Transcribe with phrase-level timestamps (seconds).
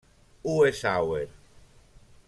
[0.51, 1.27] Uwe Sauer